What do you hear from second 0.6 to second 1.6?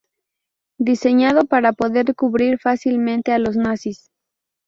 Diseñado